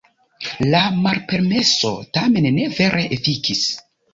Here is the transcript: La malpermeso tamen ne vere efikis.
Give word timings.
La 0.69 0.79
malpermeso 1.03 1.93
tamen 2.19 2.51
ne 2.59 2.67
vere 2.81 3.07
efikis. 3.19 3.65